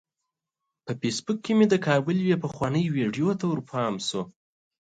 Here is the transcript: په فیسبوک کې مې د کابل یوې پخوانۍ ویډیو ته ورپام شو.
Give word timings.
په 0.85 0.91
فیسبوک 0.99 1.37
کې 1.45 1.53
مې 1.57 1.65
د 1.69 1.75
کابل 1.87 2.15
یوې 2.21 2.37
پخوانۍ 2.43 2.85
ویډیو 2.95 3.29
ته 3.39 3.45
ورپام 3.49 3.93
شو. 4.07 4.21